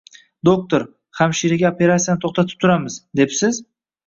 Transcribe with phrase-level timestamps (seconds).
[0.47, 0.85] Doktor,
[1.19, 3.63] hamshiraga operasiyani to`xtatib turamiz, debsiz